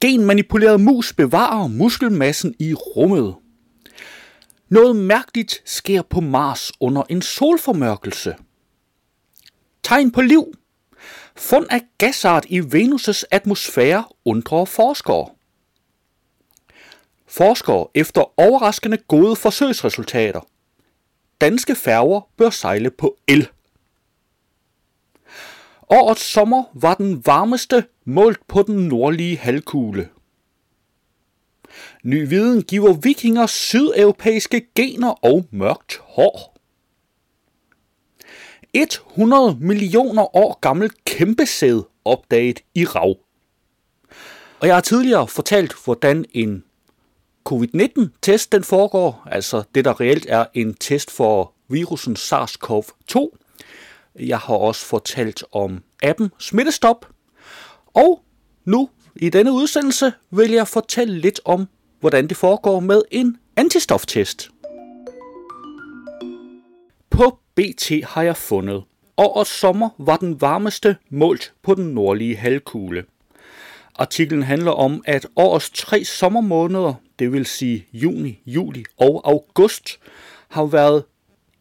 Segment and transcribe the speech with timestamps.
[0.00, 3.34] Genmanipuleret mus bevarer muskelmassen i rummet.
[4.68, 8.36] Noget mærkeligt sker på Mars under en solformørkelse.
[9.82, 10.54] Tegn på liv.
[11.36, 15.28] Fund af gasart i Venus' atmosfære undrer forskere.
[17.26, 20.40] Forskere efter overraskende gode forsøgsresultater.
[21.40, 23.48] Danske færger bør sejle på el.
[25.90, 30.08] Årets sommer var den varmeste målt på den nordlige halvkugle.
[32.02, 36.56] Ny viden giver vikinger sydeuropæiske gener og mørkt hår.
[38.74, 43.16] 100 millioner år gammel kæmpesæd opdaget i rav.
[44.60, 46.64] Og jeg har tidligere fortalt, hvordan en
[47.48, 53.36] covid-19-test den foregår, altså det der reelt er en test for virusen SARS-CoV-2.
[54.18, 57.06] Jeg har også fortalt om appen Smittestop.
[57.86, 58.22] Og
[58.64, 61.68] nu i denne udsendelse vil jeg fortælle lidt om,
[62.00, 64.50] hvordan det foregår med en antistoftest.
[67.10, 68.84] På BT har jeg fundet,
[69.16, 73.04] årets sommer var den varmeste målt på den nordlige halvkugle.
[73.94, 79.98] Artiklen handler om, at årets tre sommermåneder, det vil sige juni, juli og august,
[80.48, 81.04] har været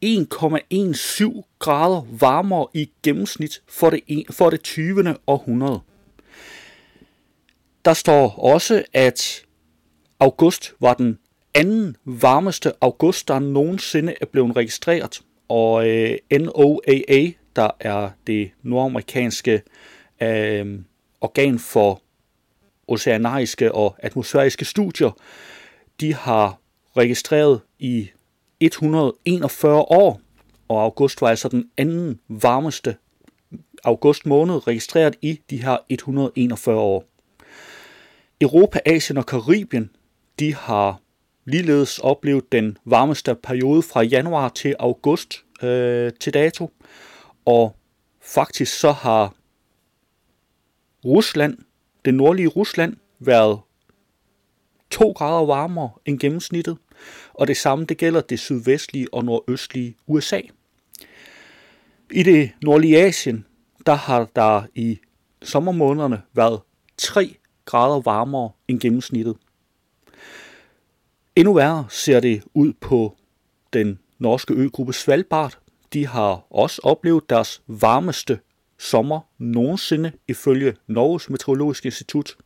[0.05, 5.16] 1,17 grader varmere i gennemsnit for det, for det 20.
[5.28, 5.80] århundrede.
[7.86, 9.45] Der står også, at
[10.20, 11.20] august var den
[11.53, 15.22] anden varmeste august, der nogensinde er blevet registreret.
[15.50, 19.61] Og øh, NOAA, der er det nordamerikanske
[20.21, 20.80] øh,
[21.21, 22.02] organ for
[22.87, 25.11] oceanariske og atmosfæriske studier,
[25.99, 26.60] de har
[26.98, 28.10] registreret i
[28.59, 30.21] 141 år,
[30.67, 32.95] og august var altså den anden varmeste
[33.83, 37.05] august måned registreret i de her 141 år.
[38.42, 39.89] Europa, Asien og Karibien,
[40.39, 41.02] de har
[41.45, 46.71] ligeledes oplevet den varmeste periode fra januar til august øh, til dato.
[47.45, 47.75] Og
[48.21, 49.33] faktisk så har
[51.05, 51.58] Rusland,
[52.05, 53.59] det nordlige Rusland, været
[54.89, 56.77] 2 grader varmere end gennemsnittet,
[57.33, 60.42] og det samme det gælder det sydvestlige og nordøstlige USA.
[62.11, 63.45] I det nordlige Asien,
[63.86, 64.99] der har der i
[65.42, 66.61] sommermånederne været
[66.98, 69.36] 3 grader varmere end gennemsnittet.
[71.36, 73.17] Endnu værre ser det ud på
[73.73, 75.60] den norske øgruppe Svalbard.
[75.93, 78.39] De har også oplevet deres varmeste
[78.77, 82.37] sommer nogensinde ifølge Norges Meteorologiske Institut.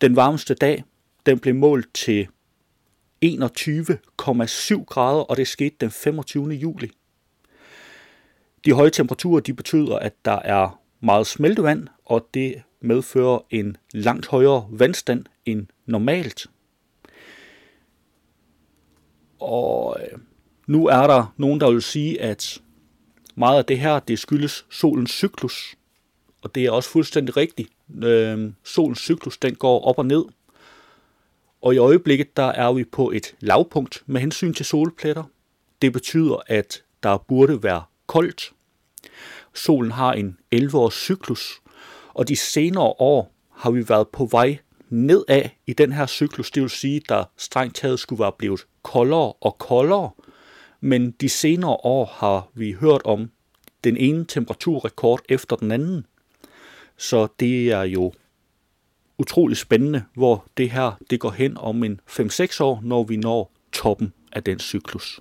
[0.00, 0.84] Den varmeste dag
[1.26, 2.28] den blev målt til
[3.24, 6.48] 21,7 grader, og det skete den 25.
[6.48, 6.90] juli.
[8.64, 14.26] De høje temperaturer de betyder, at der er meget smeltevand, og det medfører en langt
[14.26, 16.46] højere vandstand end normalt.
[19.40, 20.18] Og øh,
[20.66, 22.62] nu er der nogen, der vil sige, at
[23.34, 25.76] meget af det her, det skyldes solens cyklus.
[26.42, 27.68] Og det er også fuldstændig rigtigt.
[28.02, 30.24] Øh, solens cyklus, den går op og ned.
[31.62, 35.24] Og i øjeblikket, der er vi på et lavpunkt med hensyn til solpletter.
[35.82, 38.52] Det betyder, at der burde være koldt.
[39.54, 41.60] Solen har en 11-års cyklus,
[42.14, 44.58] og de senere år har vi været på vej
[44.88, 46.50] nedad i den her cyklus.
[46.50, 50.10] Det vil sige, der strengt taget skulle være blevet koldere og koldere.
[50.80, 53.30] Men de senere år har vi hørt om
[53.84, 56.06] den ene temperaturrekord efter den anden.
[56.96, 58.12] Så det er jo
[59.18, 63.52] utrolig spændende, hvor det her det går hen om en 5-6 år, når vi når
[63.72, 65.20] toppen af den cyklus.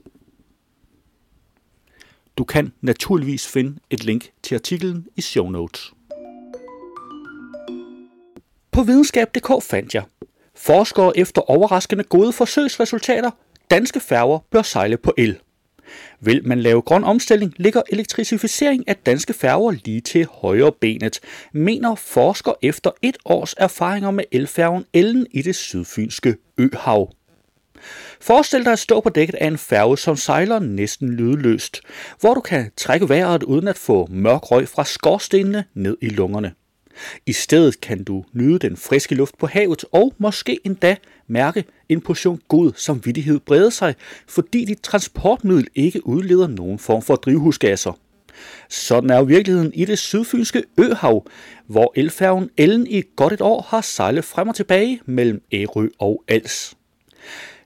[2.37, 5.93] Du kan naturligvis finde et link til artiklen i show notes.
[8.71, 10.03] På videnskab.dk fandt jeg,
[10.55, 13.31] forskere efter overraskende gode forsøgsresultater,
[13.69, 15.39] danske færger bør sejle på el.
[16.19, 21.19] Vil man lave grøn omstilling, ligger elektrificering af danske færger lige til højre benet,
[21.53, 27.11] mener forsker efter et års erfaringer med elfærgen Ellen i det sydfynske øhav.
[28.21, 31.81] Forestil dig at stå på dækket af en færge, som sejler næsten lydløst,
[32.19, 36.53] hvor du kan trække vejret uden at få mørk røg fra skorstenene ned i lungerne.
[37.25, 40.95] I stedet kan du nyde den friske luft på havet og måske endda
[41.27, 43.95] mærke en portion god samvittighed brede sig,
[44.27, 47.99] fordi dit transportmiddel ikke udleder nogen form for drivhusgasser.
[48.69, 51.25] Sådan er jo virkeligheden i det sydfynske Øhav,
[51.67, 56.23] hvor elfærgen Ellen i godt et år har sejlet frem og tilbage mellem Ærø og
[56.27, 56.75] Als.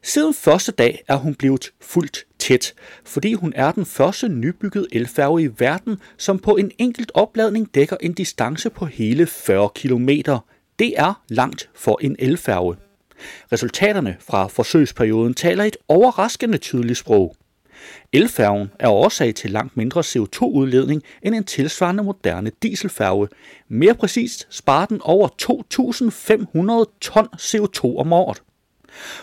[0.03, 2.73] Siden første dag er hun blevet fuldt tæt,
[3.05, 7.97] fordi hun er den første nybyggede elfærge i verden, som på en enkelt opladning dækker
[8.01, 10.09] en distance på hele 40 km.
[10.79, 12.88] Det er langt for en elfærge.
[13.51, 17.35] Resultaterne fra forsøgsperioden taler et overraskende tydeligt sprog.
[18.13, 23.27] Elfærgen er årsag til langt mindre CO2-udledning end en tilsvarende moderne dieselfærge.
[23.67, 25.27] Mere præcist sparer den over
[26.87, 28.41] 2.500 ton CO2 om året.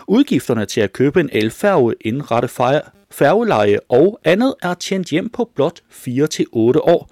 [0.07, 2.49] Udgifterne til at købe en elfærge, indrette
[3.11, 7.09] færgeleje og andet er tjent hjem på blot 4-8 år,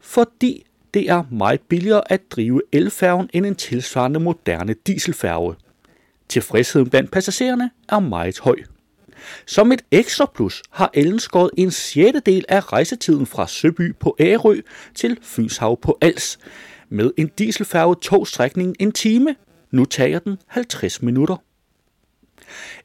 [0.00, 5.54] fordi det er meget billigere at drive elfærgen end en tilsvarende moderne dieselfærge.
[6.28, 8.56] Tilfredsheden blandt passagererne er meget høj.
[9.46, 14.60] Som et ekstra plus har Ellen skåret en sjettedel af rejsetiden fra Søby på Ærø
[14.94, 16.38] til Fynshav på Als.
[16.88, 19.36] Med en dieselfærge togstrækning en time,
[19.70, 21.36] nu tager den 50 minutter.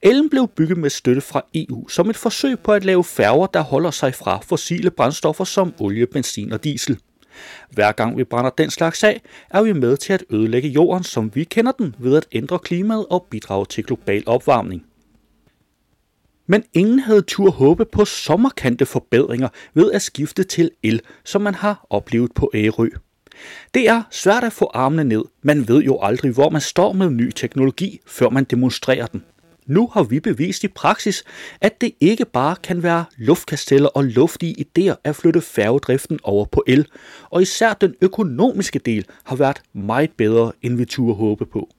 [0.01, 3.62] Ellen blev bygget med støtte fra EU som et forsøg på at lave færger, der
[3.62, 7.00] holder sig fra fossile brændstoffer som olie, benzin og diesel.
[7.71, 11.31] Hver gang vi brænder den slags af, er vi med til at ødelægge jorden, som
[11.36, 14.86] vi kender den, ved at ændre klimaet og bidrage til global opvarmning.
[16.47, 21.56] Men ingen havde tur håbe på sommerkante forbedringer ved at skifte til el, som man
[21.56, 22.89] har oplevet på Ærø.
[23.74, 25.24] Det er svært at få armene ned.
[25.41, 29.24] Man ved jo aldrig, hvor man står med ny teknologi, før man demonstrerer den.
[29.69, 31.24] Nu har vi bevist i praksis,
[31.62, 36.63] at det ikke bare kan være luftkasteller og luftige idéer at flytte færgedriften over på
[36.68, 36.88] el,
[37.30, 41.69] og især den økonomiske del har været meget bedre, end vi turde håbe på.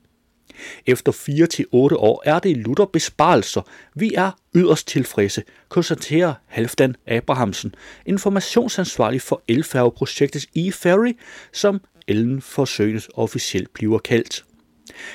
[0.86, 3.62] Efter 4-8 år er det lutter besparelser.
[3.94, 7.74] Vi er yderst tilfredse, konstaterer Halfdan Abrahamsen,
[8.06, 11.12] informationsansvarlig for elfærgeprojektet e-Ferry,
[11.52, 14.44] som Ellen forsøges officielt bliver kaldt.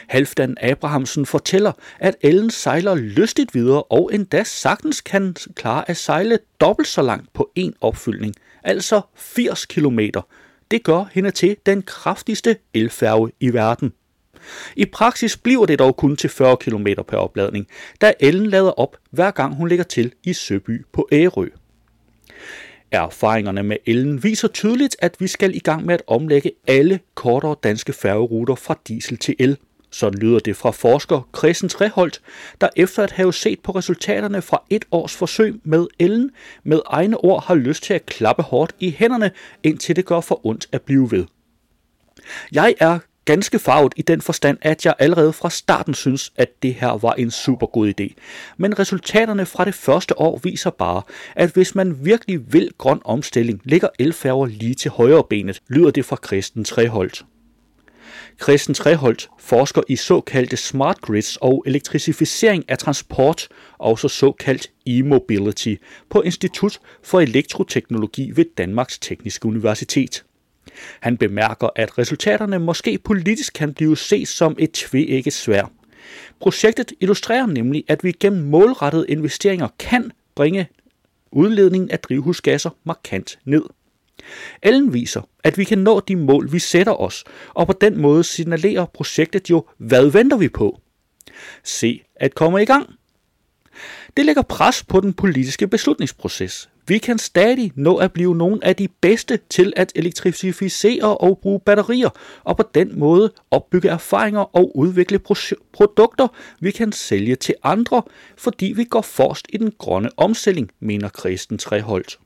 [0.07, 6.39] Halfdan Abrahamsen fortæller, at Ellen sejler lystigt videre og endda sagtens kan klare at sejle
[6.59, 9.99] dobbelt så langt på en opfyldning, altså 80 km.
[10.71, 13.93] Det gør hende til den kraftigste elfærge i verden.
[14.75, 17.67] I praksis bliver det dog kun til 40 km per opladning,
[18.01, 21.47] da Ellen lader op hver gang hun ligger til i Søby på Ærø.
[22.91, 27.55] Erfaringerne med Ellen viser tydeligt, at vi skal i gang med at omlægge alle kortere
[27.63, 29.57] danske færgeruter fra diesel til el.
[29.95, 32.21] Så lyder det fra forsker Christen Treholt,
[32.61, 36.31] der efter at have set på resultaterne fra et års forsøg med Ellen,
[36.63, 39.31] med egne ord har lyst til at klappe hårdt i hænderne,
[39.63, 41.25] indtil det gør for ondt at blive ved.
[42.51, 46.73] Jeg er ganske farvet i den forstand, at jeg allerede fra starten synes, at det
[46.73, 48.13] her var en super god idé.
[48.57, 51.01] Men resultaterne fra det første år viser bare,
[51.35, 56.05] at hvis man virkelig vil grøn omstilling, ligger elfærger lige til højre benet, lyder det
[56.05, 57.25] fra Kristen Treholt.
[58.43, 63.47] Christen Treholt forsker i såkaldte smart grids og elektrificering af transport,
[63.77, 65.75] også såkaldt e-mobility,
[66.09, 70.25] på Institut for Elektroteknologi ved Danmarks Tekniske Universitet.
[70.99, 75.71] Han bemærker, at resultaterne måske politisk kan blive set som et tvækket svær.
[76.39, 80.67] Projektet illustrerer nemlig, at vi gennem målrettede investeringer kan bringe
[81.31, 83.63] udledningen af drivhusgasser markant ned.
[84.63, 88.23] Ellen viser, at vi kan nå de mål, vi sætter os, og på den måde
[88.23, 90.81] signalerer projektet jo, hvad venter vi på?
[91.63, 92.89] Se at komme i gang.
[94.17, 96.69] Det lægger pres på den politiske beslutningsproces.
[96.87, 101.59] Vi kan stadig nå at blive nogle af de bedste til at elektrificere og bruge
[101.59, 102.09] batterier,
[102.43, 105.19] og på den måde opbygge erfaringer og udvikle
[105.73, 106.27] produkter,
[106.59, 108.03] vi kan sælge til andre,
[108.37, 112.19] fordi vi går forrest i den grønne omstilling, mener Kristen Treholt.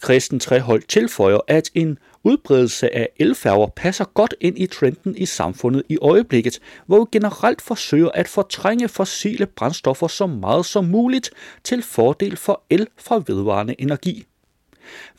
[0.00, 5.82] Kristen Trehold tilføjer, at en udbredelse af elfærger passer godt ind i trenden i samfundet
[5.88, 11.30] i øjeblikket, hvor vi generelt forsøger at fortrænge fossile brændstoffer så meget som muligt
[11.64, 14.24] til fordel for el fra vedvarende energi.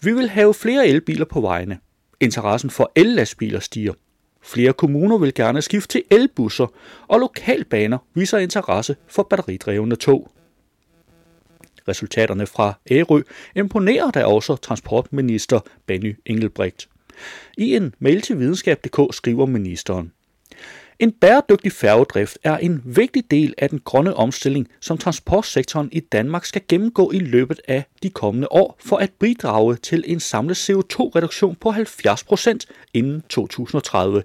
[0.01, 1.79] Vi vil have flere elbiler på vejene.
[2.19, 3.93] Interessen for ellastbiler stiger.
[4.43, 6.67] Flere kommuner vil gerne skifte til elbusser,
[7.07, 10.31] og lokalbaner viser interesse for batteridrevne tog.
[11.91, 13.21] Resultaterne fra Ærø
[13.55, 16.89] imponerer da også transportminister Benny Engelbrecht.
[17.57, 20.11] I en mail til videnskab.dk skriver ministeren,
[20.99, 26.45] En bæredygtig færgedrift er en vigtig del af den grønne omstilling, som transportsektoren i Danmark
[26.45, 31.55] skal gennemgå i løbet af de kommende år for at bidrage til en samlet CO2-reduktion
[31.55, 32.57] på 70%
[32.93, 34.23] inden 2030.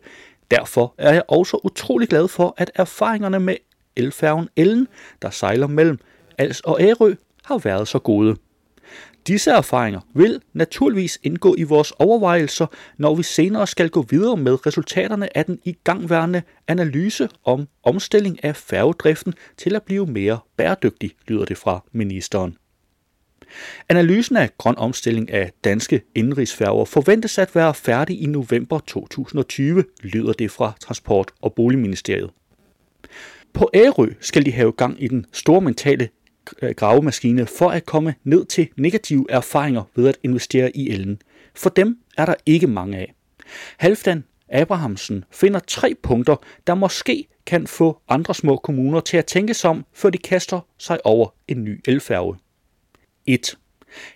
[0.50, 3.56] Derfor er jeg også utrolig glad for, at erfaringerne med
[3.96, 4.88] elfærgen Ellen,
[5.23, 5.99] der sejler mellem
[6.38, 7.14] Als og Ærø,
[7.46, 8.36] har været så gode.
[9.26, 12.66] Disse erfaringer vil naturligvis indgå i vores overvejelser,
[12.98, 18.56] når vi senere skal gå videre med resultaterne af den igangværende analyse om omstilling af
[18.56, 22.56] færgedriften til at blive mere bæredygtig, lyder det fra ministeren.
[23.88, 30.32] Analysen af grøn omstilling af danske indrigsfærger forventes at være færdig i november 2020, lyder
[30.32, 32.30] det fra Transport- og Boligministeriet.
[33.52, 36.08] På Ærø skal de have gang i den store mentale
[36.62, 41.22] Øh, gravemaskine for at komme ned til negative erfaringer ved at investere i ellen.
[41.54, 43.14] For dem er der ikke mange af.
[43.76, 46.36] Halfdan Abrahamsen finder tre punkter,
[46.66, 50.60] der måske kan få andre små kommuner til at tænke sig om, før de kaster
[50.78, 52.36] sig over en ny elfærge.
[53.26, 53.58] 1.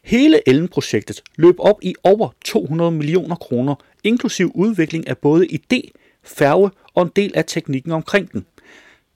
[0.04, 5.90] Hele Ellen-projektet løb op i over 200 millioner kroner, inklusiv udvikling af både idé,
[6.22, 8.46] færge og en del af teknikken omkring den.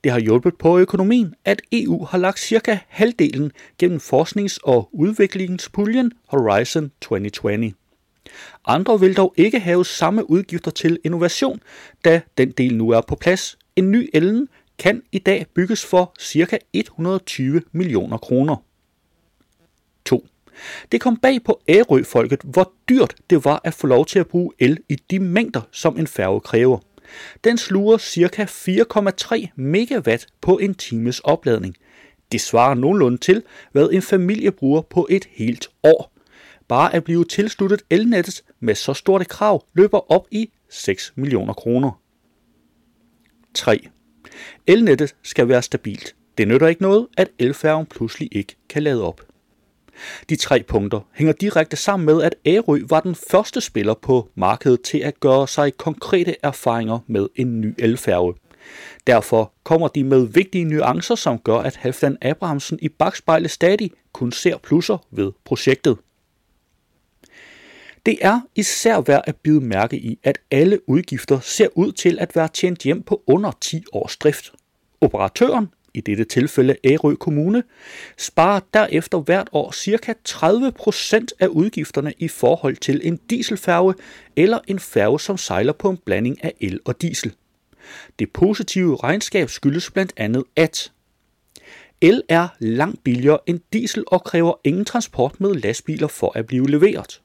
[0.05, 6.13] Det har hjulpet på økonomien, at EU har lagt cirka halvdelen gennem forsknings- og udviklingspuljen
[6.29, 7.73] Horizon 2020.
[8.67, 11.61] Andre vil dog ikke have samme udgifter til innovation,
[12.05, 13.59] da den del nu er på plads.
[13.77, 16.59] En ny Ellen kan i dag bygges for ca.
[16.73, 18.57] 120 millioner kroner.
[20.05, 20.27] 2.
[20.93, 24.53] Det kom bag på Ærø-folket, hvor dyrt det var at få lov til at bruge
[24.59, 26.79] el i de mængder, som en færge kræver.
[27.45, 28.45] Den sluger ca.
[28.45, 31.77] 4,3 megawatt på en times opladning.
[32.33, 33.43] Det svarer nogenlunde til,
[33.73, 36.13] hvad en familie bruger på et helt år.
[36.69, 41.53] Bare at blive tilsluttet elnettet med så stort et krav løber op i 6 millioner
[41.53, 42.01] kroner.
[43.55, 43.89] 3.
[44.67, 46.15] Elnettet skal være stabilt.
[46.39, 49.34] Det nytter ikke noget, at elfærgen pludselig ikke kan lade op.
[50.29, 54.83] De tre punkter hænger direkte sammen med, at Ærø var den første spiller på markedet
[54.83, 58.35] til at gøre sig konkrete erfaringer med en ny elfærge.
[59.07, 64.33] Derfor kommer de med vigtige nuancer, som gør, at Halfdan Abrahamsen i bagspejlet stadig kun
[64.33, 65.97] ser plusser ved projektet.
[68.07, 72.37] Det er især værd at bide mærke i, at alle udgifter ser ud til at
[72.37, 74.53] være tjent hjem på under 10 års drift.
[75.01, 77.63] Operatøren i dette tilfælde Ærø Kommune,
[78.19, 80.15] sparer derefter hvert år ca.
[80.29, 83.95] 30% af udgifterne i forhold til en dieselfærge
[84.37, 87.33] eller en færge, som sejler på en blanding af el og diesel.
[88.19, 90.93] Det positive regnskab skyldes blandt andet, at
[92.01, 96.71] El er langt billigere end diesel og kræver ingen transport med lastbiler for at blive
[96.71, 97.23] leveret.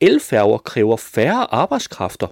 [0.00, 2.26] Elfærger kræver færre arbejdskræfter,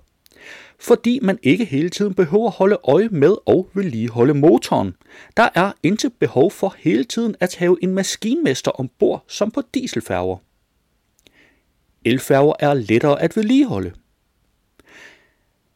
[0.80, 4.94] fordi man ikke hele tiden behøver at holde øje med og vedligeholde motoren.
[5.36, 10.36] Der er intet behov for hele tiden at have en maskinmester ombord som på dieselfærger.
[12.04, 13.92] Elfærger er lettere at vedligeholde.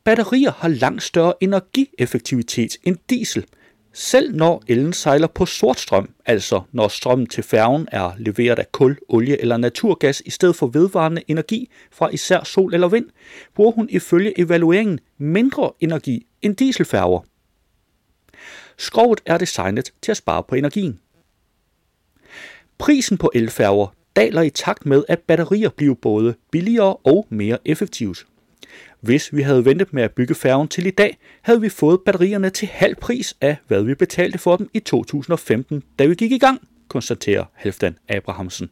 [0.05, 3.45] Batterier har langt større energieffektivitet end diesel–
[3.97, 8.73] selv når ellen sejler på sort strøm, altså når strømmen til færgen er leveret af
[8.73, 13.07] kul, olie eller naturgas i stedet for vedvarende energi fra især sol eller vind,
[13.55, 17.21] bruger hun ifølge evalueringen mindre energi end dieselfærger.
[18.79, 21.01] Skrovet er designet til at spare på energien.
[22.79, 28.27] Prisen på elfærger daler i takt med, at batterier bliver både billigere og mere effektivt.
[29.05, 32.51] Hvis vi havde ventet med at bygge færgen til i dag, havde vi fået batterierne
[32.51, 36.39] til halv pris af, hvad vi betalte for dem i 2015, da vi gik i
[36.39, 38.71] gang, konstaterer Halfdan Abrahamsen.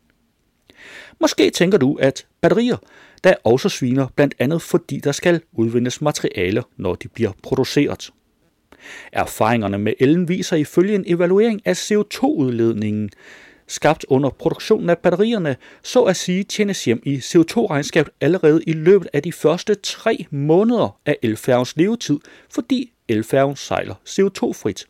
[1.20, 2.76] Måske tænker du, at batterier,
[3.24, 8.10] der også sviner blandt andet fordi der skal udvindes materialer, når de bliver produceret.
[9.12, 13.10] Erfaringerne med elen viser ifølge en evaluering af CO2-udledningen,
[13.72, 19.08] skabt under produktionen af batterierne, så at sige tjenes hjem i CO2-regnskabet allerede i løbet
[19.12, 22.18] af de første tre måneder af elfærgens levetid,
[22.50, 24.86] fordi elfærgen sejler CO2-frit.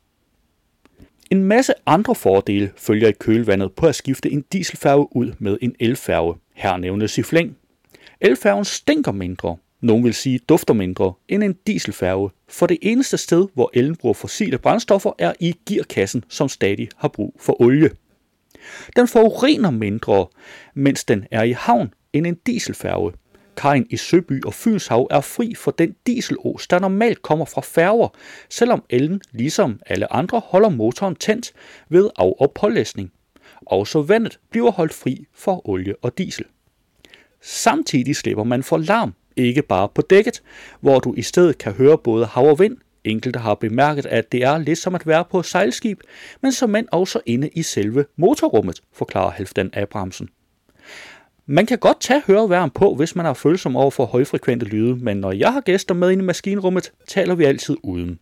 [1.30, 5.74] En masse andre fordele følger i kølvandet på at skifte en dieselfærge ud med en
[5.80, 6.34] elfærge.
[6.54, 7.56] Her nævnes i flæng.
[8.20, 13.48] Elfærgen stinker mindre, nogen vil sige dufter mindre, end en dieselfærge, for det eneste sted,
[13.54, 17.90] hvor elen bruger fossile brændstoffer, er i gearkassen, som stadig har brug for olie.
[18.96, 20.26] Den forurener mindre,
[20.74, 23.12] mens den er i havn, end en dieselfærge.
[23.56, 28.08] Kajen i Søby og Fynshav er fri for den dieselos, der normalt kommer fra færger,
[28.48, 31.52] selvom elen, ligesom alle andre, holder motoren tændt
[31.88, 33.12] ved af- og pålæsning.
[33.66, 36.44] Også vandet bliver holdt fri for olie og diesel.
[37.40, 40.42] Samtidig slipper man for larm, ikke bare på dækket,
[40.80, 44.42] hvor du i stedet kan høre både hav og vind, Enkelte har bemærket, at det
[44.42, 46.00] er lidt som at være på et sejlskib,
[46.42, 50.28] men som mænd også inde i selve motorrummet, forklarer Halfdan Abrahamsen.
[51.46, 55.16] Man kan godt tage høreværm på, hvis man er følsom over for højfrekvente lyde, men
[55.16, 58.18] når jeg har gæster med ind i maskinrummet, taler vi altid uden.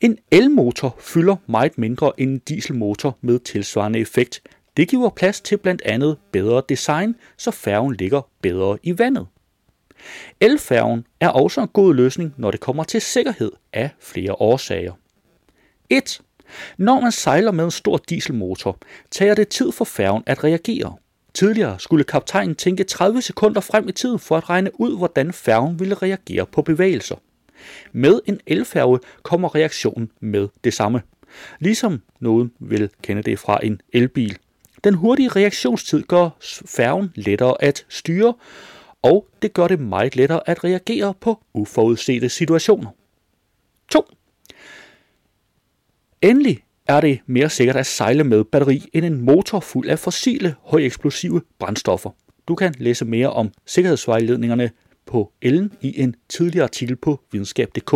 [0.00, 4.42] En elmotor fylder meget mindre end en dieselmotor med tilsvarende effekt.
[4.76, 9.26] Det giver plads til blandt andet bedre design, så færgen ligger bedre i vandet.
[10.40, 14.92] Elfærgen er også en god løsning, når det kommer til sikkerhed af flere årsager.
[15.90, 16.20] 1.
[16.78, 18.78] Når man sejler med en stor dieselmotor,
[19.10, 20.96] tager det tid for færgen at reagere.
[21.34, 25.80] Tidligere skulle kaptajnen tænke 30 sekunder frem i tiden for at regne ud, hvordan færgen
[25.80, 27.16] ville reagere på bevægelser.
[27.92, 31.02] Med en elfærge kommer reaktionen med det samme.
[31.58, 34.38] Ligesom nogen vil kende det fra en elbil.
[34.84, 36.30] Den hurtige reaktionstid gør
[36.66, 38.34] færgen lettere at styre,
[39.04, 42.90] og det gør det meget lettere at reagere på uforudsete situationer.
[43.88, 44.04] 2.
[46.22, 50.54] Endelig er det mere sikkert at sejle med batteri end en motor fuld af fossile,
[50.62, 52.10] højeksplosive brændstoffer.
[52.48, 54.70] Du kan læse mere om sikkerhedsvejledningerne
[55.06, 57.92] på ellen i en tidligere artikel på videnskab.dk,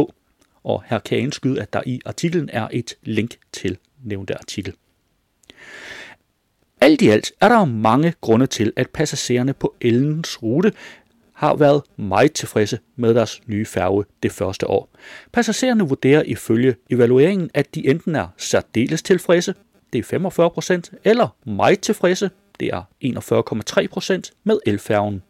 [0.64, 4.74] og her kan jeg indskyde, at der i artiklen er et link til nævnte artikel.
[6.80, 10.72] Alt i alt er der mange grunde til, at passagererne på Ellens rute
[11.32, 14.90] har været meget tilfredse med deres nye færge det første år.
[15.32, 19.54] Passagererne vurderer ifølge evalueringen, at de enten er særdeles tilfredse,
[19.92, 22.30] det er 45 procent, eller meget tilfredse,
[22.60, 22.82] det er
[23.82, 25.22] 41,3 procent med elfærgen.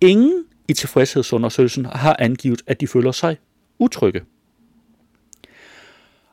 [0.00, 3.36] Ingen i tilfredshedsundersøgelsen har angivet, at de føler sig
[3.78, 4.20] utrygge.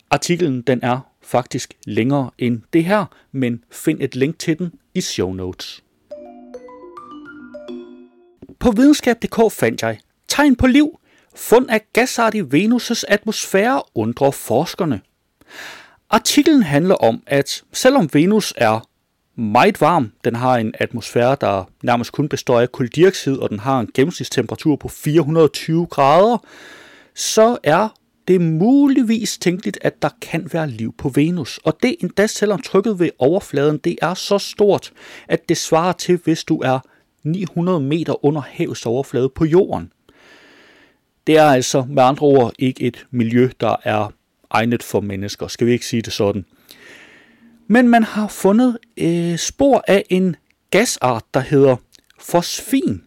[0.10, 5.02] Artiklen den er faktisk længere end det her, men find et link til den i
[5.02, 5.84] show notes.
[8.60, 11.00] På videnskab.dk fandt jeg tegn på liv.
[11.36, 15.02] Fund af gasart i Venus' atmosfære undrer forskerne.
[16.10, 18.88] Artiklen handler om, at selvom Venus er
[19.36, 23.80] meget varm, den har en atmosfære, der nærmest kun består af kuldioxid, og den har
[23.80, 26.38] en gennemsnitstemperatur på 420 grader,
[27.16, 27.90] så er
[28.28, 31.60] det er muligvis tænkeligt, at der kan være liv på Venus.
[31.64, 34.94] Og det endda selvom trykket ved overfladen det er så stort,
[35.28, 36.80] at det svarer til, hvis du er
[37.24, 39.92] 900 meter under havets overflade på jorden.
[41.28, 44.14] Det er altså med andre ord ikke et miljø, der er
[44.50, 46.46] egnet for mennesker, skal vi ikke sige det sådan.
[47.68, 50.36] Men man har fundet øh, spor af en
[50.72, 51.76] gasart, der hedder
[52.20, 53.04] fosfin.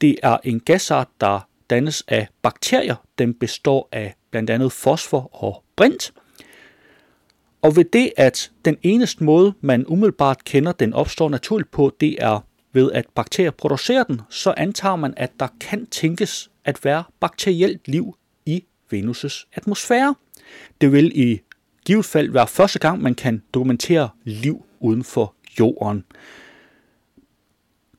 [0.00, 2.94] Det er en gasart, der dannes af bakterier.
[3.18, 6.12] Den består af blandt andet fosfor og brint.
[7.62, 12.16] Og ved det, at den eneste måde, man umiddelbart kender, den opstår naturligt på, det
[12.22, 12.40] er
[12.72, 17.88] ved at bakterier producerer den, så antager man, at der kan tænkes at være bakterielt
[17.88, 18.16] liv
[18.46, 18.64] i
[18.94, 20.14] Venus' atmosfære.
[20.80, 21.40] Det vil i
[21.84, 26.04] givet fald være første gang, man kan dokumentere liv uden for jorden.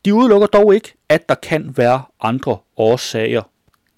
[0.05, 3.50] De udelukker dog ikke, at der kan være andre årsager.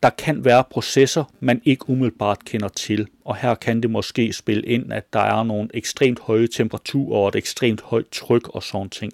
[0.03, 4.63] Der kan være processer, man ikke umiddelbart kender til, og her kan det måske spille
[4.65, 8.89] ind, at der er nogle ekstremt høje temperaturer og et ekstremt højt tryk og sådan
[8.89, 9.13] ting.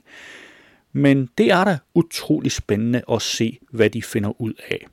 [0.94, 4.86] Men det er da utrolig spændende at se, hvad de finder ud af.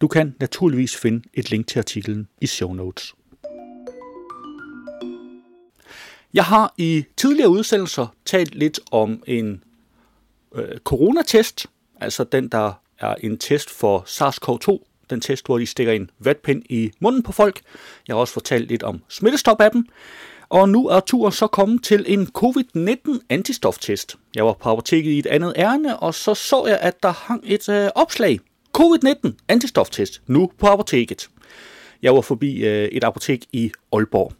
[0.00, 3.14] Du kan naturligvis finde et link til artiklen i show notes.
[6.34, 9.64] Jeg har i tidligere udsendelser talt lidt om en
[10.54, 11.66] øh, coronatest,
[12.00, 16.62] altså den, der er en test for SARS-CoV-2, den test, hvor de stikker en vatpind
[16.68, 17.60] i munden på folk.
[18.08, 19.82] Jeg har også fortalt lidt om smittestop-appen.
[20.48, 24.16] Og nu er turen så kommet til en covid-19 antistoftest.
[24.34, 27.42] Jeg var på apoteket i et andet ærne, og så så jeg, at der hang
[27.46, 28.40] et øh, opslag.
[28.78, 31.28] Covid-19 antistoftest, nu på apoteket.
[32.02, 34.32] Jeg var forbi øh, et apotek i Aalborg.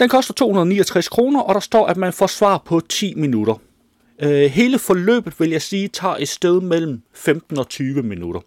[0.00, 3.54] Den koster 269 kroner, og der står, at man får svar på 10 minutter.
[4.22, 8.40] Øh, hele forløbet, vil jeg sige, tager et sted mellem 15 og 20 minutter.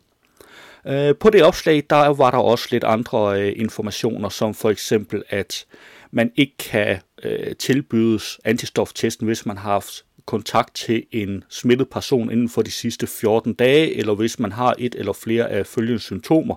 [0.90, 5.24] Øh, på det opslag, der var der også lidt andre øh, informationer, som for eksempel,
[5.30, 5.66] at
[6.12, 12.32] man ikke kan øh, tilbydes antistoftesten, hvis man har haft kontakt til en smittet person
[12.32, 16.00] inden for de sidste 14 dage, eller hvis man har et eller flere af følgende
[16.00, 16.56] symptomer.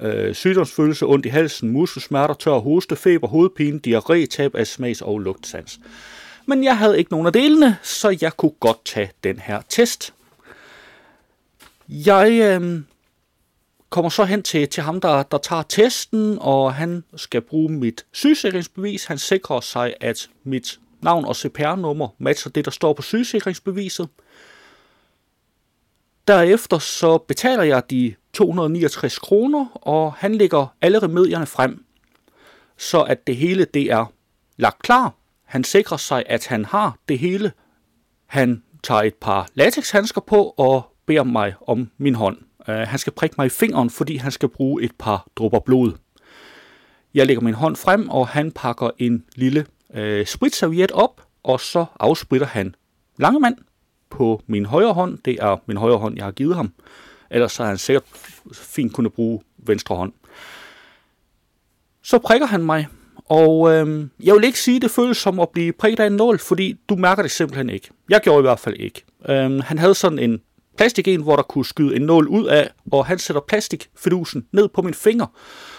[0.00, 5.18] Øh, sygdomsfølelse, ondt i halsen, muskelsmerter, tør hoste, feber, hovedpine, diarré, tab af smags- og
[5.18, 5.80] lugtsans.
[6.46, 10.14] Men jeg havde ikke nogen af delene, så jeg kunne godt tage den her test.
[11.88, 12.80] Jeg øh,
[13.90, 18.06] kommer så hen til, til ham, der, der tager testen, og han skal bruge mit
[18.12, 19.04] sygesikringsbevis.
[19.04, 24.08] Han sikrer sig, at mit navn og CPR-nummer matcher det, der står på sygesikringsbeviset.
[26.28, 31.84] Derefter så betaler jeg de 269 kroner, og han lægger alle remedierne frem,
[32.76, 34.12] så at det hele det er
[34.56, 35.14] lagt klar.
[35.44, 37.52] Han sikrer sig, at han har det hele.
[38.26, 42.38] Han tager et par latexhandsker på og beder mig om min hånd.
[42.70, 45.92] Øh, han skal prikke mig i fingeren, fordi han skal bruge et par dråber blod.
[47.14, 51.84] Jeg lægger min hånd frem, og han pakker en lille øh, spritserviet op, og så
[52.00, 52.74] afspritter han
[53.16, 53.56] Langemand
[54.10, 55.18] på min højre hånd.
[55.18, 56.72] Det er min højre hånd, jeg har givet ham.
[57.30, 58.04] Ellers så har han sikkert
[58.52, 60.12] fint kunne bruge venstre hånd.
[62.02, 62.86] Så prikker han mig,
[63.24, 66.12] og øh, jeg vil ikke sige, at det føles som at blive prikket af en
[66.12, 67.90] nål, fordi du mærker det simpelthen ikke.
[68.08, 69.04] Jeg gjorde i hvert fald ikke.
[69.28, 70.40] Øh, han havde sådan en
[70.80, 74.68] plastik en, hvor der kunne skyde en nål ud af, og han sætter plastikfidusen ned
[74.68, 75.26] på min finger.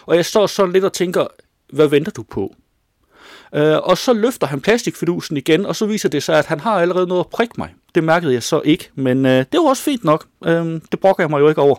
[0.06, 1.28] Og jeg står så lidt og tænker,
[1.74, 2.56] hvad venter du på?
[3.56, 6.72] Øh, og så løfter han plastikfidusen igen, og så viser det sig, at han har
[6.82, 7.74] allerede noget at prikke mig.
[7.96, 10.28] Det mærkede jeg så ikke, men øh, det var også fint nok.
[10.46, 11.76] Øh, det brokker jeg mig jo ikke over.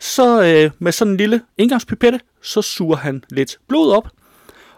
[0.00, 4.08] Så øh, med sådan en lille indgangspipette, så suger han lidt blod op,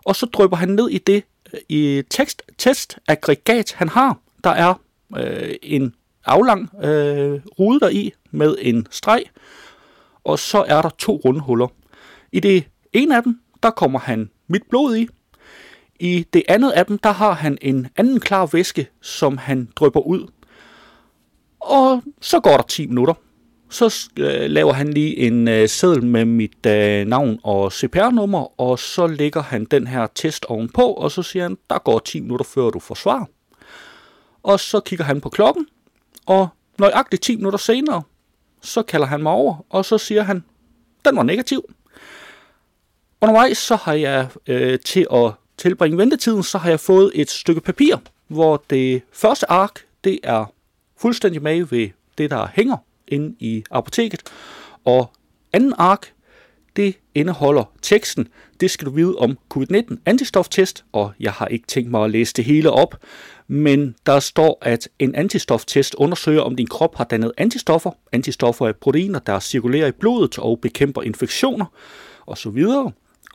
[0.04, 1.22] og så drypper han ned i det
[1.54, 4.18] øh, i tekst, testaggregat, han har.
[4.44, 4.74] Der er
[5.16, 9.24] øh, en aflang øh, rude der i med en streg,
[10.24, 11.68] og så er der to runde huller.
[12.32, 15.08] I det ene af dem, der kommer han mit blod i.
[16.00, 20.00] I det andet af dem, der har han en anden klar væske, som han drypper
[20.00, 20.26] ud.
[21.60, 23.14] Og så går der 10 minutter.
[23.70, 28.78] Så øh, laver han lige en øh, seddel med mit øh, navn og CPR-nummer, og
[28.78, 32.44] så lægger han den her test ovenpå, og så siger han, der går 10 minutter
[32.44, 33.28] før du får svar.
[34.42, 35.66] Og så kigger han på klokken,
[36.28, 38.02] og nøjagtigt 10 minutter senere,
[38.62, 40.44] så kalder han mig over, og så siger han,
[41.04, 41.64] den var negativ.
[43.20, 47.60] Undervejs så har jeg øh, til at tilbringe ventetiden, så har jeg fået et stykke
[47.60, 50.52] papir, hvor det første ark, det er
[50.96, 51.88] fuldstændig med ved
[52.18, 52.76] det, der hænger
[53.08, 54.22] inde i apoteket.
[54.84, 55.10] Og
[55.52, 56.12] anden ark,
[56.76, 58.28] det indeholder teksten,
[58.60, 62.34] det skal du vide om covid-19 antistoftest, og jeg har ikke tænkt mig at læse
[62.34, 62.96] det hele op,
[63.48, 67.90] men der står, at en antistoftest undersøger, om din krop har dannet antistoffer.
[68.12, 71.66] Antistoffer er proteiner, der cirkulerer i blodet og bekæmper infektioner
[72.26, 72.64] osv.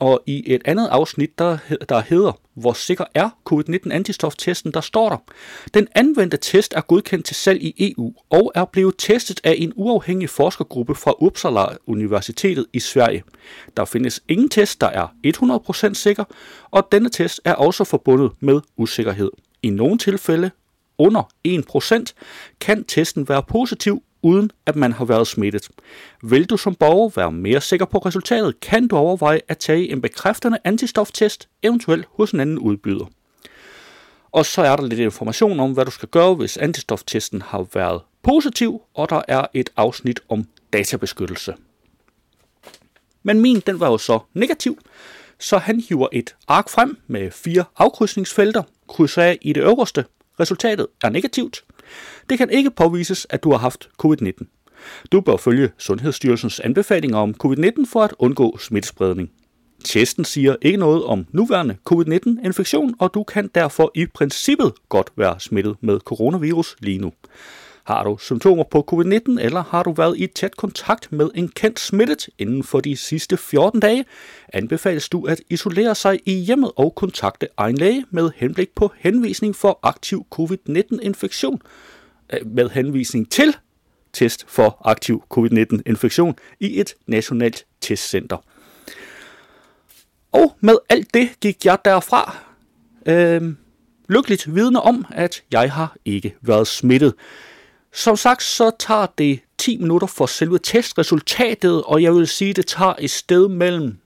[0.00, 5.08] Og i et andet afsnit, der, der hedder, hvor sikker er covid-19 antistoftesten, der står
[5.08, 5.16] der,
[5.74, 9.72] den anvendte test er godkendt til salg i EU og er blevet testet af en
[9.76, 13.22] uafhængig forskergruppe fra Uppsala Universitetet i Sverige.
[13.76, 15.06] Der findes ingen test, der er
[15.90, 16.24] 100% sikker,
[16.70, 19.30] og denne test er også forbundet med usikkerhed.
[19.64, 20.50] I nogle tilfælde,
[20.98, 22.04] under 1%,
[22.60, 25.68] kan testen være positiv, uden at man har været smittet.
[26.22, 30.00] Vil du som borger være mere sikker på resultatet, kan du overveje at tage en
[30.00, 33.06] bekræftende antistoftest, eventuelt hos en anden udbyder.
[34.32, 38.00] Og så er der lidt information om, hvad du skal gøre, hvis antistoftesten har været
[38.22, 41.54] positiv, og der er et afsnit om databeskyttelse.
[43.22, 44.78] Men min, den var jo så negativ,
[45.38, 50.04] så han hiver et ark frem med fire afkrydsningsfelter, krydser af i det øverste.
[50.40, 51.64] Resultatet er negativt.
[52.30, 54.44] Det kan ikke påvises, at du har haft covid-19.
[55.12, 59.30] Du bør følge Sundhedsstyrelsens anbefalinger om covid-19 for at undgå smittespredning.
[59.84, 65.40] Testen siger ikke noget om nuværende covid-19-infektion, og du kan derfor i princippet godt være
[65.40, 67.12] smittet med coronavirus lige nu.
[67.84, 71.80] Har du symptomer på covid-19, eller har du været i tæt kontakt med en kendt
[71.80, 74.04] smittet inden for de sidste 14 dage,
[74.52, 79.56] anbefales du at isolere sig i hjemmet og kontakte egen læge med henblik på henvisning
[79.56, 81.62] for aktiv covid-19-infektion.
[82.44, 83.56] Med henvisning til
[84.12, 88.36] test for aktiv covid-19-infektion i et nationalt testcenter.
[90.32, 92.36] Og med alt det gik jeg derfra
[93.06, 93.42] øh,
[94.08, 97.14] lykkeligt vidne om, at jeg har ikke været smittet.
[97.96, 102.66] Som sagt, så tager det 10 minutter for selve testresultatet, og jeg vil sige, det
[102.66, 103.98] tager et sted mellem,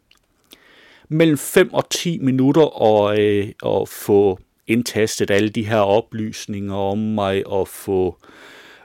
[1.08, 6.98] mellem 5 og 10 minutter at, øh, at få indtastet alle de her oplysninger om
[6.98, 8.16] mig, og få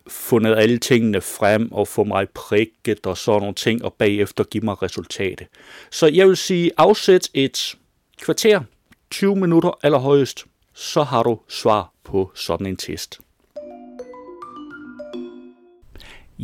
[0.08, 4.64] fundet alle tingene frem, og få mig prikket og sådan nogle ting, og bagefter give
[4.64, 5.48] mig resultatet.
[5.92, 7.76] Så jeg vil sige, afsæt et
[8.22, 8.62] kvarter,
[9.12, 13.20] 20 minutter allerhøjest, så har du svar på sådan en test.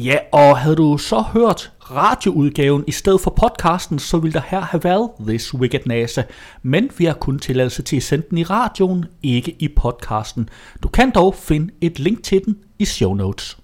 [0.04, 4.60] Ja, og havde du så hørt radioudgaven i stedet for podcasten, så ville der her
[4.60, 6.24] have været This Wicked NASA.
[6.62, 10.50] Men vi har kun tilladelse til at sende den i radioen, ikke i podcasten.
[10.84, 13.58] Du kan dog finde et link til den i show notes.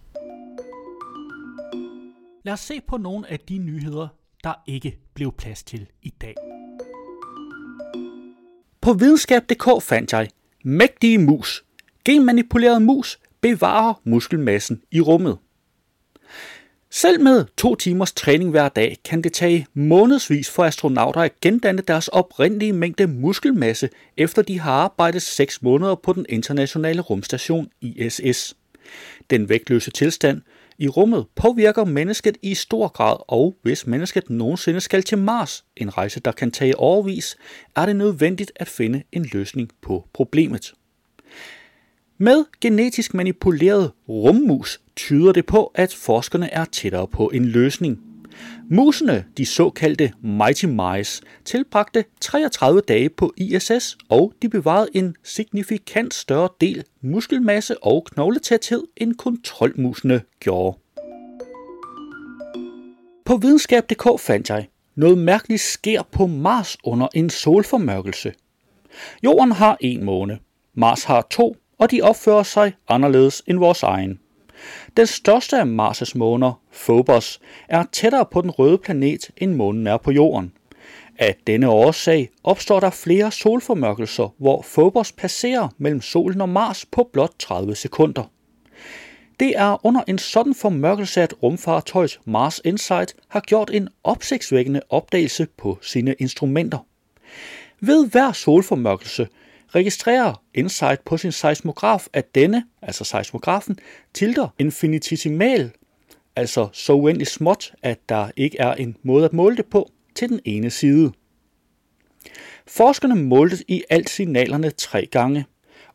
[2.45, 4.07] Lad os se på nogle af de nyheder,
[4.43, 6.35] der ikke blev plads til i dag.
[8.81, 10.29] På videnskab.dk fandt jeg
[10.63, 11.65] mægtige mus.
[12.05, 15.37] Genmanipuleret mus bevarer muskelmassen i rummet.
[16.95, 21.81] Selv med to timers træning hver dag kan det tage månedsvis for astronauter at gendanne
[21.81, 28.55] deres oprindelige mængde muskelmasse, efter de har arbejdet 6 måneder på den internationale rumstation ISS.
[29.29, 30.41] Den vægtløse tilstand
[30.77, 35.97] i rummet påvirker mennesket i stor grad, og hvis mennesket nogensinde skal til Mars, en
[35.97, 37.37] rejse der kan tage overvis,
[37.75, 40.73] er det nødvendigt at finde en løsning på problemet.
[42.17, 47.99] Med genetisk manipuleret rummus tyder det på, at forskerne er tættere på en løsning.
[48.69, 56.13] Musene, de såkaldte Mighty Mice, tilbragte 33 dage på ISS, og de bevarede en signifikant
[56.13, 60.77] større del muskelmasse og knogletæthed, end kontrolmusene gjorde.
[63.25, 68.33] På videnskab.dk fandt jeg, noget mærkeligt sker på Mars under en solformørkelse.
[69.23, 70.39] Jorden har en måne,
[70.73, 74.19] Mars har to, og de opfører sig anderledes end vores egen.
[74.97, 79.97] Den største af Mars' måner, Phobos, er tættere på den røde planet, end månen er
[79.97, 80.51] på jorden.
[81.19, 87.09] Af denne årsag opstår der flere solformørkelser, hvor Phobos passerer mellem solen og Mars på
[87.13, 88.23] blot 30 sekunder.
[89.39, 95.47] Det er under en sådan formørkelse, at rumfartøjet Mars Insight har gjort en opsigtsvækkende opdagelse
[95.57, 96.77] på sine instrumenter.
[97.79, 99.27] Ved hver solformørkelse
[99.75, 103.79] registrerer Insight på sin seismograf, at denne, altså seismografen,
[104.13, 105.71] tilter infinitesimal,
[106.35, 110.29] altså så uendeligt småt, at der ikke er en måde at måle det på, til
[110.29, 111.11] den ene side.
[112.67, 115.45] Forskerne målte i alt signalerne tre gange.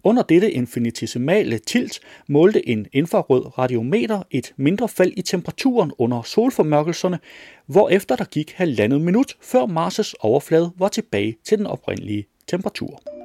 [0.04, 7.18] Under dette infinitesimale tilt målte en infrarød radiometer et mindre fald i temperaturen under solformørkelserne,
[7.66, 13.19] hvorefter der gik halvandet minut, før Mars' overflade var tilbage til den oprindelige temperatur.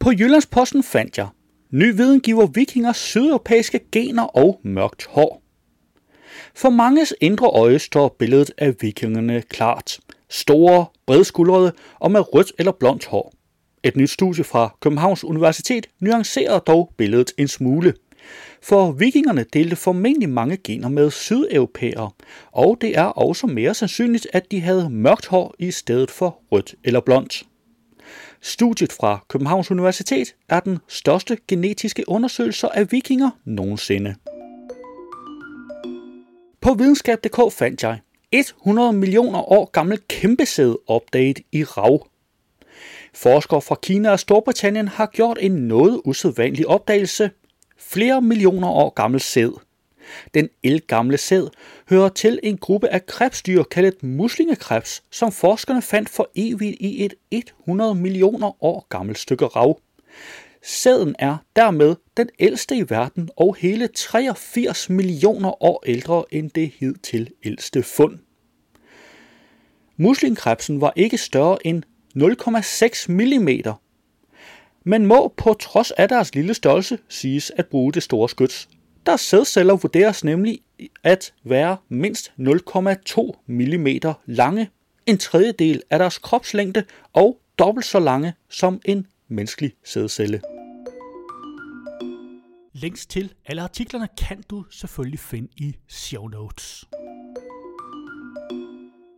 [0.00, 1.28] På Jyllandsposten fandt jeg,
[1.70, 5.42] ny viden giver vikinger sydeuropæiske gener og mørkt hår.
[6.54, 10.00] For manges indre øje står billedet af vikingerne klart.
[10.30, 13.32] Store, bredskuldrede og med rødt eller blondt hår.
[13.82, 17.94] Et nyt studie fra Københavns Universitet nuancerer dog billedet en smule.
[18.62, 22.10] For vikingerne delte formentlig mange gener med sydeuropæere,
[22.52, 26.74] og det er også mere sandsynligt, at de havde mørkt hår i stedet for rødt
[26.84, 27.44] eller blondt.
[28.42, 34.14] Studiet fra Københavns Universitet er den største genetiske undersøgelse af vikinger nogensinde.
[36.60, 37.98] På videnskab.dk fandt jeg
[38.32, 42.06] 100 millioner år gammel kæmpesæd opdaget i rav.
[43.14, 47.30] Forskere fra Kina og Storbritannien har gjort en noget usædvanlig opdagelse.
[47.78, 49.60] Flere millioner år gammel sæd.
[50.34, 51.48] Den elgamle sæd
[51.88, 57.14] hører til en gruppe af krebsdyr kaldet muslingekrebs, som forskerne fandt for evigt i et
[57.60, 59.80] 100 millioner år gammelt stykke rav.
[60.62, 66.72] Sæden er dermed den ældste i verden og hele 83 millioner år ældre end det
[66.78, 68.18] hidtil ældste fund.
[69.96, 71.82] Muslingkrebsen var ikke større end
[72.16, 73.48] 0,6 mm,
[74.84, 78.68] men må på trods af deres lille størrelse siges at bruge det store skyts.
[79.06, 80.60] Deres sædceller vurderes nemlig
[81.02, 83.86] at være mindst 0,2 mm
[84.26, 84.70] lange,
[85.06, 90.40] en tredjedel af deres kropslængde og dobbelt så lange som en menneskelig sædcelle.
[92.72, 96.84] Links til alle artiklerne kan du selvfølgelig finde i show notes.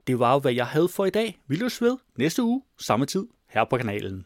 [0.07, 1.39] Det var jo, hvad jeg havde for i dag.
[1.47, 4.25] Vi løs ved næste uge, samme tid, her på kanalen.